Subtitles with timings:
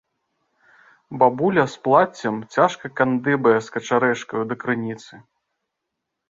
[1.23, 5.13] Бабуля з плаццем цяжка кандыбае з качарэжкаю да крыніцы.